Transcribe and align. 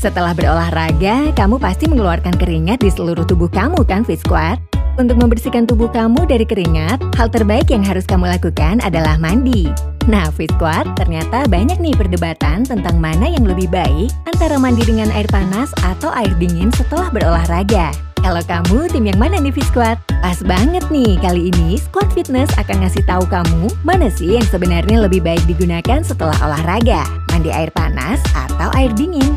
Setelah 0.00 0.32
berolahraga, 0.32 1.28
kamu 1.36 1.60
pasti 1.60 1.84
mengeluarkan 1.84 2.32
keringat 2.40 2.80
di 2.80 2.88
seluruh 2.88 3.28
tubuh 3.28 3.52
kamu 3.52 3.84
kan 3.84 4.00
Fit 4.00 4.16
Squad? 4.24 4.56
Untuk 4.96 5.20
membersihkan 5.20 5.68
tubuh 5.68 5.92
kamu 5.92 6.24
dari 6.24 6.48
keringat, 6.48 7.04
hal 7.20 7.28
terbaik 7.28 7.68
yang 7.68 7.84
harus 7.84 8.08
kamu 8.08 8.32
lakukan 8.32 8.80
adalah 8.80 9.20
mandi. 9.20 9.68
Nah, 10.08 10.32
Fit 10.32 10.48
Squad, 10.56 10.88
ternyata 10.96 11.44
banyak 11.52 11.76
nih 11.84 11.92
perdebatan 11.92 12.64
tentang 12.64 12.96
mana 12.96 13.28
yang 13.28 13.44
lebih 13.44 13.68
baik 13.68 14.08
antara 14.24 14.56
mandi 14.56 14.88
dengan 14.88 15.12
air 15.12 15.28
panas 15.28 15.68
atau 15.84 16.08
air 16.16 16.32
dingin 16.40 16.72
setelah 16.72 17.12
berolahraga. 17.12 17.92
Kalau 18.24 18.40
kamu 18.48 18.88
tim 18.88 19.04
yang 19.04 19.20
mana 19.20 19.36
nih 19.36 19.52
Fit 19.52 19.68
Squad? 19.68 20.00
Pas 20.24 20.40
banget 20.40 20.88
nih, 20.88 21.20
kali 21.20 21.52
ini 21.52 21.76
Squad 21.76 22.08
Fitness 22.16 22.48
akan 22.56 22.88
ngasih 22.88 23.04
tahu 23.04 23.28
kamu 23.28 23.68
mana 23.84 24.08
sih 24.08 24.40
yang 24.40 24.48
sebenarnya 24.48 25.04
lebih 25.04 25.20
baik 25.20 25.44
digunakan 25.44 26.00
setelah 26.00 26.40
olahraga, 26.40 27.04
mandi 27.28 27.52
air 27.52 27.68
panas 27.76 28.16
atau 28.32 28.72
air 28.72 28.96
dingin. 28.96 29.36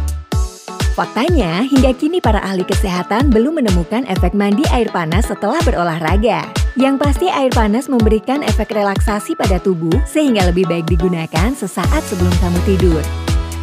Faktanya, 0.94 1.65
hingga 1.65 1.89
kini 1.97 2.21
para 2.21 2.38
ahli 2.46 2.61
kesehatan 2.61 3.33
belum 3.33 3.57
menemukan 3.57 4.06
efek 4.06 4.38
mandi 4.38 4.61
air 4.70 4.86
panas 4.93 5.25
setelah 5.25 5.57
berolahraga. 5.66 6.46
Yang 6.78 6.96
pasti 7.02 7.28
air 7.33 7.50
panas 7.50 7.89
memberikan 7.89 8.46
efek 8.46 8.69
relaksasi 8.69 9.33
pada 9.33 9.57
tubuh 9.57 9.97
sehingga 10.06 10.46
lebih 10.54 10.69
baik 10.69 10.86
digunakan 10.86 11.50
sesaat 11.57 12.06
sebelum 12.06 12.29
kamu 12.38 12.60
tidur. 12.69 13.02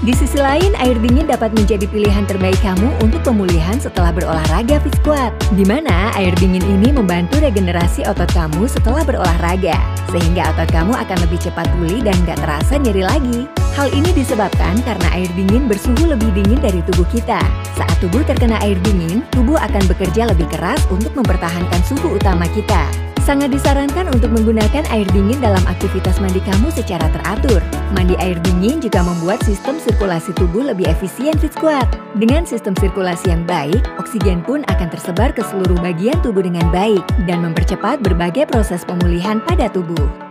Di 0.03 0.11
sisi 0.11 0.43
lain, 0.43 0.75
air 0.83 0.99
dingin 0.99 1.31
dapat 1.31 1.55
menjadi 1.55 1.87
pilihan 1.87 2.27
terbaik 2.27 2.59
kamu 2.67 2.91
untuk 2.99 3.23
pemulihan 3.23 3.79
setelah 3.79 4.11
berolahraga 4.11 4.83
Fit 4.83 4.99
Squad. 4.99 5.31
Di 5.55 5.63
mana 5.63 6.11
air 6.19 6.35
dingin 6.35 6.67
ini 6.67 6.91
membantu 6.91 7.39
regenerasi 7.39 8.11
otot 8.11 8.33
kamu 8.35 8.67
setelah 8.67 9.07
berolahraga, 9.07 9.79
sehingga 10.11 10.51
otot 10.51 10.73
kamu 10.75 10.99
akan 10.99 11.19
lebih 11.31 11.39
cepat 11.39 11.71
pulih 11.79 12.03
dan 12.03 12.17
gak 12.27 12.43
terasa 12.43 12.75
nyeri 12.75 13.07
lagi. 13.07 13.41
Hal 13.81 13.89
ini 13.97 14.13
disebabkan 14.13 14.77
karena 14.85 15.09
air 15.17 15.33
dingin 15.33 15.65
bersuhu 15.65 16.13
lebih 16.13 16.29
dingin 16.37 16.61
dari 16.61 16.85
tubuh 16.85 17.09
kita. 17.09 17.41
Saat 17.81 17.97
tubuh 17.97 18.21
terkena 18.29 18.61
air 18.61 18.77
dingin, 18.85 19.25
tubuh 19.33 19.57
akan 19.57 19.81
bekerja 19.89 20.29
lebih 20.29 20.45
keras 20.53 20.85
untuk 20.93 21.17
mempertahankan 21.17 21.81
suhu 21.89 22.13
utama 22.21 22.45
kita. 22.53 22.85
Sangat 23.25 23.49
disarankan 23.49 24.13
untuk 24.13 24.37
menggunakan 24.37 24.85
air 24.93 25.09
dingin 25.17 25.41
dalam 25.41 25.65
aktivitas 25.65 26.21
mandi 26.21 26.45
kamu 26.45 26.69
secara 26.77 27.09
teratur. 27.09 27.65
Mandi 27.97 28.21
air 28.21 28.37
dingin 28.45 28.85
juga 28.85 29.01
membuat 29.01 29.41
sistem 29.49 29.81
sirkulasi 29.81 30.37
tubuh 30.37 30.61
lebih 30.61 30.85
efisien 30.85 31.33
Fit 31.41 31.57
Squad. 31.57 31.89
Dengan 32.21 32.45
sistem 32.45 32.77
sirkulasi 32.77 33.33
yang 33.33 33.49
baik, 33.49 33.81
oksigen 33.97 34.45
pun 34.45 34.61
akan 34.69 34.93
tersebar 34.93 35.33
ke 35.33 35.41
seluruh 35.41 35.81
bagian 35.81 36.21
tubuh 36.21 36.45
dengan 36.45 36.69
baik 36.69 37.01
dan 37.25 37.41
mempercepat 37.41 38.05
berbagai 38.05 38.45
proses 38.45 38.85
pemulihan 38.85 39.41
pada 39.49 39.73
tubuh. 39.73 40.30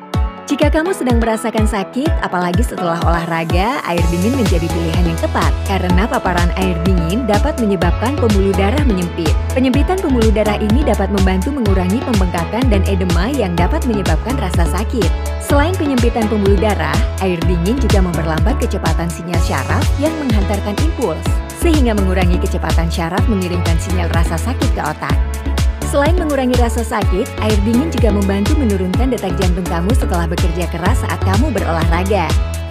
Jika 0.49 0.65
kamu 0.73 0.97
sedang 0.97 1.21
merasakan 1.21 1.69
sakit, 1.69 2.09
apalagi 2.25 2.65
setelah 2.65 2.97
olahraga, 3.05 3.85
air 3.85 4.01
dingin 4.09 4.33
menjadi 4.33 4.65
pilihan 4.65 5.13
yang 5.13 5.19
tepat 5.21 5.53
karena 5.69 6.09
paparan 6.09 6.49
air 6.57 6.73
dingin 6.81 7.29
dapat 7.29 7.61
menyebabkan 7.61 8.17
pembuluh 8.17 8.49
darah 8.57 8.81
menyempit. 8.89 9.29
Penyempitan 9.53 10.01
pembuluh 10.01 10.33
darah 10.33 10.57
ini 10.57 10.81
dapat 10.81 11.13
membantu 11.13 11.53
mengurangi 11.53 12.01
pembengkakan 12.01 12.65
dan 12.65 12.81
edema 12.89 13.29
yang 13.29 13.53
dapat 13.53 13.85
menyebabkan 13.85 14.41
rasa 14.41 14.65
sakit. 14.73 15.05
Selain 15.37 15.77
penyempitan 15.77 16.25
pembuluh 16.25 16.57
darah, 16.57 16.97
air 17.21 17.37
dingin 17.45 17.77
juga 17.77 18.01
memperlambat 18.09 18.57
kecepatan 18.57 19.05
sinyal 19.05 19.37
syaraf 19.45 19.85
yang 20.01 20.17
menghantarkan 20.17 20.73
impuls, 20.81 21.21
sehingga 21.61 21.93
mengurangi 21.93 22.41
kecepatan 22.41 22.89
syaraf 22.89 23.21
mengirimkan 23.29 23.77
sinyal 23.77 24.09
rasa 24.17 24.33
sakit 24.33 24.73
ke 24.73 24.81
otak. 24.81 25.13
Selain 25.89 26.13
mengurangi 26.13 26.53
rasa 26.61 26.85
sakit, 26.85 27.25
air 27.41 27.57
dingin 27.65 27.89
juga 27.89 28.13
membantu 28.13 28.53
menurunkan 28.61 29.09
detak 29.09 29.33
jantung 29.41 29.65
kamu 29.65 29.89
setelah 29.97 30.29
bekerja 30.29 30.69
keras 30.69 31.01
saat 31.01 31.17
kamu 31.25 31.49
berolahraga. 31.49 32.29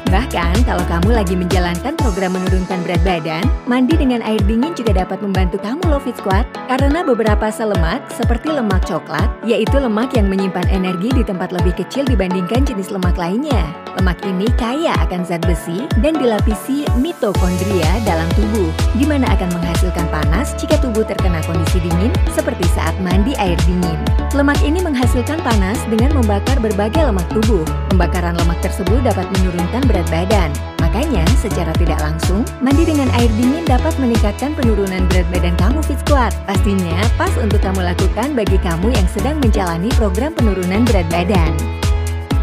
Bahkan, 0.09 0.64
kalau 0.64 0.81
kamu 0.89 1.20
lagi 1.20 1.37
menjalankan 1.37 1.92
program 2.01 2.33
menurunkan 2.33 2.81
berat 2.81 3.03
badan, 3.05 3.45
mandi 3.69 3.92
dengan 3.92 4.25
air 4.25 4.41
dingin 4.48 4.73
juga 4.73 5.05
dapat 5.05 5.20
membantu 5.20 5.61
kamu 5.61 5.84
low 5.84 6.00
fit 6.00 6.17
squat 6.17 6.48
karena 6.65 7.05
beberapa 7.05 7.53
sel 7.53 7.77
lemak 7.77 8.00
seperti 8.09 8.48
lemak 8.48 8.89
coklat, 8.89 9.28
yaitu 9.45 9.77
lemak 9.77 10.17
yang 10.17 10.33
menyimpan 10.33 10.65
energi 10.73 11.12
di 11.12 11.21
tempat 11.21 11.53
lebih 11.53 11.77
kecil 11.77 12.09
dibandingkan 12.09 12.65
jenis 12.65 12.88
lemak 12.88 13.21
lainnya. 13.21 13.60
Lemak 14.00 14.16
ini 14.25 14.49
kaya 14.56 14.97
akan 15.05 15.28
zat 15.28 15.44
besi 15.44 15.84
dan 16.00 16.16
dilapisi 16.16 16.88
mitokondria 16.97 18.00
dalam 18.09 18.28
tubuh, 18.33 18.72
di 18.97 19.04
mana 19.04 19.28
akan 19.37 19.60
menghasilkan 19.60 20.09
panas 20.09 20.56
jika 20.56 20.81
tubuh 20.81 21.04
terkena 21.04 21.44
kondisi 21.44 21.84
dingin 21.84 22.15
seperti 22.33 22.65
saat 22.72 22.97
mandi 23.04 23.37
air 23.37 23.60
dingin. 23.69 24.00
Lemak 24.33 24.60
ini 24.65 24.81
menghasilkan 24.81 25.41
panas 25.44 25.77
dengan 25.93 26.16
membakar 26.16 26.56
berbagai 26.60 27.00
lemak 27.12 27.28
tubuh. 27.33 27.65
Pembakaran 27.93 28.37
lemak 28.37 28.60
tersebut 28.60 29.00
dapat 29.03 29.25
menurunkan 29.41 29.83
berat 29.88 29.97
badan. 30.06 30.54
Makanya, 30.78 31.26
secara 31.34 31.75
tidak 31.75 31.98
langsung, 31.98 32.47
mandi 32.62 32.86
dengan 32.86 33.10
air 33.19 33.28
dingin 33.34 33.66
dapat 33.66 33.92
meningkatkan 33.98 34.54
penurunan 34.54 35.04
berat 35.10 35.26
badan 35.34 35.54
kamu 35.59 35.82
Fit 35.82 35.98
Squad. 36.06 36.31
Pastinya 36.47 37.03
pas 37.19 37.34
untuk 37.42 37.59
kamu 37.59 37.82
lakukan 37.82 38.38
bagi 38.38 38.59
kamu 38.62 38.94
yang 38.94 39.09
sedang 39.10 39.36
menjalani 39.42 39.91
program 39.98 40.32
penurunan 40.32 40.86
berat 40.88 41.04
badan. 41.10 41.53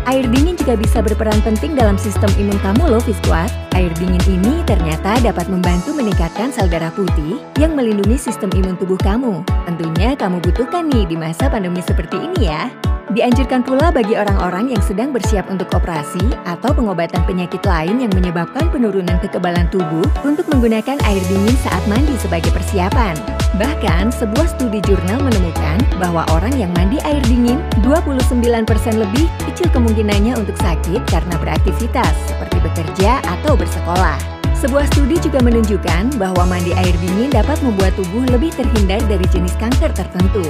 Air 0.05 0.29
dingin 0.29 0.53
juga 0.53 0.77
bisa 0.77 1.01
berperan 1.01 1.41
penting 1.41 1.73
dalam 1.73 1.97
sistem 1.97 2.29
imun 2.37 2.61
kamu 2.61 2.93
loh 2.93 3.01
Fisquad. 3.01 3.49
Air 3.73 3.89
dingin 3.97 4.21
ini 4.29 4.61
ternyata 4.69 5.17
dapat 5.17 5.49
membantu 5.49 5.97
meningkatkan 5.97 6.53
sel 6.53 6.69
darah 6.69 6.93
putih 6.93 7.41
yang 7.57 7.73
melindungi 7.73 8.13
sistem 8.13 8.53
imun 8.53 8.77
tubuh 8.77 9.01
kamu. 9.01 9.41
Tentunya 9.65 10.13
kamu 10.13 10.37
butuhkan 10.45 10.93
nih 10.93 11.09
di 11.09 11.17
masa 11.17 11.49
pandemi 11.49 11.81
seperti 11.81 12.21
ini 12.21 12.53
ya. 12.53 12.69
Dianjurkan 13.13 13.61
pula 13.61 13.93
bagi 13.93 14.17
orang-orang 14.17 14.73
yang 14.73 14.81
sedang 14.81 15.13
bersiap 15.13 15.45
untuk 15.53 15.69
operasi 15.77 16.25
atau 16.49 16.73
pengobatan 16.73 17.21
penyakit 17.29 17.61
lain 17.61 18.01
yang 18.01 18.09
menyebabkan 18.09 18.65
penurunan 18.73 19.21
kekebalan 19.21 19.69
tubuh 19.69 20.01
untuk 20.25 20.49
menggunakan 20.49 20.97
air 21.05 21.21
dingin 21.29 21.53
saat 21.61 21.85
mandi 21.85 22.17
sebagai 22.17 22.49
persiapan. 22.49 23.13
Bahkan, 23.61 24.09
sebuah 24.09 24.57
studi 24.57 24.81
jurnal 24.81 25.21
menemukan 25.21 25.85
bahwa 26.01 26.25
orang 26.33 26.57
yang 26.57 26.73
mandi 26.73 26.97
air 27.05 27.21
dingin 27.29 27.61
29% 27.85 28.65
lebih 28.97 29.29
kecil 29.53 29.69
kemungkinannya 29.69 30.33
untuk 30.41 30.57
sakit 30.57 31.05
karena 31.05 31.37
beraktivitas 31.37 32.13
seperti 32.25 32.57
bekerja 32.57 33.21
atau 33.21 33.53
bersekolah. 33.53 34.17
Sebuah 34.57 34.89
studi 34.97 35.21
juga 35.21 35.45
menunjukkan 35.45 36.17
bahwa 36.17 36.41
mandi 36.49 36.73
air 36.73 36.95
dingin 37.05 37.29
dapat 37.29 37.61
membuat 37.61 37.93
tubuh 37.93 38.25
lebih 38.33 38.49
terhindar 38.57 38.97
dari 39.05 39.29
jenis 39.29 39.53
kanker 39.61 39.93
tertentu. 39.93 40.41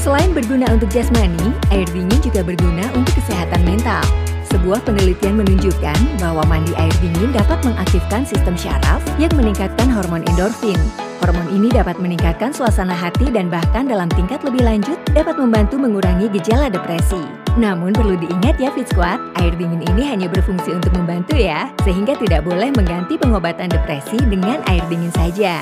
Selain 0.00 0.32
berguna 0.32 0.64
untuk 0.72 0.88
jasmani, 0.88 1.52
air 1.68 1.84
dingin 1.92 2.16
juga 2.24 2.40
berguna 2.40 2.88
untuk 2.96 3.20
kesehatan 3.20 3.60
mental. 3.68 4.00
Sebuah 4.48 4.80
penelitian 4.88 5.36
menunjukkan 5.36 6.16
bahwa 6.16 6.40
mandi 6.48 6.72
air 6.80 6.90
dingin 7.04 7.36
dapat 7.36 7.60
mengaktifkan 7.68 8.24
sistem 8.24 8.56
syaraf 8.56 9.04
yang 9.20 9.28
meningkatkan 9.36 9.92
hormon 9.92 10.24
endorfin. 10.24 10.80
Hormon 11.20 11.52
ini 11.52 11.68
dapat 11.68 12.00
meningkatkan 12.00 12.48
suasana 12.48 12.96
hati 12.96 13.28
dan 13.28 13.52
bahkan 13.52 13.84
dalam 13.84 14.08
tingkat 14.16 14.40
lebih 14.40 14.64
lanjut 14.64 14.96
dapat 15.12 15.36
membantu 15.36 15.76
mengurangi 15.76 16.32
gejala 16.32 16.72
depresi. 16.72 17.20
Namun 17.60 17.92
perlu 17.92 18.16
diingat 18.16 18.56
ya 18.56 18.72
Fit 18.72 18.88
Squad, 18.88 19.20
air 19.36 19.52
dingin 19.60 19.84
ini 19.84 20.08
hanya 20.08 20.32
berfungsi 20.32 20.72
untuk 20.72 20.96
membantu 20.96 21.36
ya, 21.36 21.68
sehingga 21.84 22.16
tidak 22.16 22.48
boleh 22.48 22.72
mengganti 22.72 23.20
pengobatan 23.20 23.68
depresi 23.68 24.16
dengan 24.32 24.64
air 24.64 24.82
dingin 24.88 25.12
saja. 25.12 25.60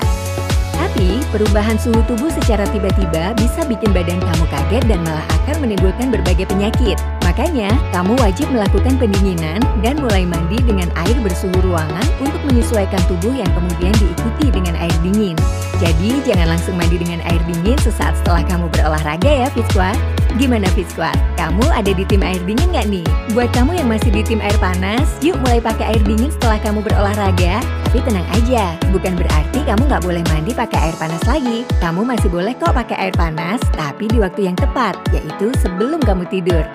Tapi, 0.89 1.21
perubahan 1.29 1.77
suhu 1.77 2.01
tubuh 2.09 2.33
secara 2.33 2.65
tiba-tiba 2.73 3.37
bisa 3.37 3.61
bikin 3.69 3.93
badan 3.93 4.17
kamu 4.17 4.45
kaget 4.49 4.83
dan 4.89 4.97
malah 5.05 5.21
akan 5.45 5.61
menimbulkan 5.61 6.09
berbagai 6.09 6.49
penyakit. 6.49 6.97
Makanya, 7.39 7.71
kamu 7.95 8.19
wajib 8.19 8.51
melakukan 8.51 8.99
pendinginan 8.99 9.63
dan 9.79 9.95
mulai 10.03 10.27
mandi 10.27 10.59
dengan 10.59 10.91
air 10.99 11.15
bersuhu 11.23 11.55
ruangan 11.63 12.03
untuk 12.19 12.35
menyesuaikan 12.51 12.99
tubuh 13.07 13.31
yang 13.31 13.47
kemudian 13.55 13.95
diikuti 13.95 14.51
dengan 14.51 14.75
air 14.75 14.91
dingin. 14.99 15.39
Jadi, 15.79 16.19
jangan 16.27 16.51
langsung 16.51 16.75
mandi 16.75 16.99
dengan 16.99 17.23
air 17.23 17.39
dingin 17.47 17.79
sesaat 17.79 18.19
setelah 18.19 18.43
kamu 18.43 18.67
berolahraga 18.75 19.31
ya, 19.31 19.47
Fit. 19.55 19.71
Gimana 20.35 20.67
Fit? 20.75 20.91
Kamu 21.39 21.63
ada 21.71 21.87
di 21.87 22.03
tim 22.11 22.19
air 22.27 22.43
dingin 22.43 22.75
nggak 22.75 22.91
nih? 22.91 23.07
Buat 23.31 23.55
kamu 23.55 23.71
yang 23.79 23.87
masih 23.87 24.11
di 24.11 24.19
tim 24.19 24.43
air 24.43 24.59
panas, 24.59 25.07
yuk 25.23 25.39
mulai 25.39 25.63
pakai 25.63 25.95
air 25.95 26.03
dingin 26.03 26.35
setelah 26.35 26.59
kamu 26.59 26.83
berolahraga. 26.83 27.63
Tapi 27.87 28.03
tenang 28.03 28.27
aja, 28.35 28.75
bukan 28.91 29.15
berarti 29.15 29.63
kamu 29.63 29.87
nggak 29.87 30.03
boleh 30.03 30.27
mandi 30.27 30.51
pakai 30.51 30.91
air 30.91 30.95
panas 30.99 31.23
lagi. 31.23 31.63
Kamu 31.79 32.03
masih 32.03 32.27
boleh 32.27 32.51
kok 32.59 32.75
pakai 32.75 32.99
air 32.99 33.15
panas, 33.15 33.63
tapi 33.79 34.11
di 34.11 34.19
waktu 34.19 34.51
yang 34.51 34.59
tepat, 34.59 34.99
yaitu 35.15 35.55
sebelum 35.63 36.03
kamu 36.03 36.27
tidur. 36.27 36.67